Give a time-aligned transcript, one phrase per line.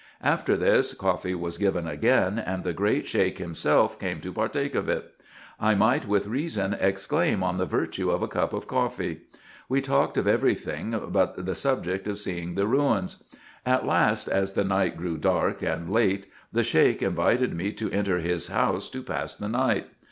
[0.23, 4.89] After this, coffee was given again, and the great Sheik himself came to partake of
[4.89, 5.13] it.
[5.59, 9.21] I might with reason exclaim on the virtue of a cup of coffee.
[9.69, 13.23] We talked of every thing but the subject of seeing the ruins.
[13.63, 18.17] At last, as the night grew dark and late, the Sheik invited me to enter
[18.21, 19.85] his house to pass the night.